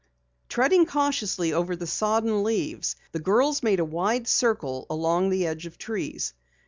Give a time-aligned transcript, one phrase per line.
[0.49, 5.67] Treading cautiously over the sodden leaves, the girls made a wide circle along the edge
[5.67, 6.33] of trees.